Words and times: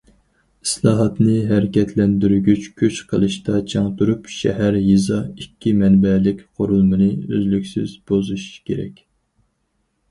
ئىسلاھاتنى 0.67 1.33
ھەرىكەتلەندۈرگۈچ 1.51 2.65
كۈچ 2.83 3.01
قىلىشتا 3.11 3.59
چىڭ 3.75 3.91
تۇرۇپ، 4.01 4.33
شەھەر، 4.37 4.79
يېزا 4.87 5.21
ئىككى 5.43 5.75
مەنبەلىك 5.85 6.43
قۇرۇلمىنى 6.49 7.13
ئۈزلۈكسىز 7.19 7.97
بۇزۇش 8.11 8.51
كېرەك. 8.71 9.09